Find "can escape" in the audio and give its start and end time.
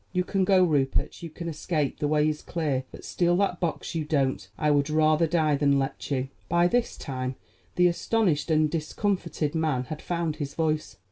1.29-1.99